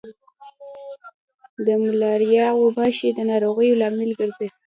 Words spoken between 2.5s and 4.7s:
غوماشي د ناروغیو لامل ګرځي.